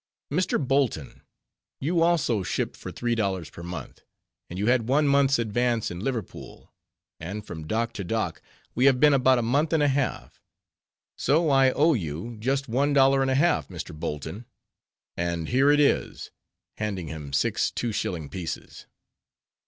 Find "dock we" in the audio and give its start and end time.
8.03-8.85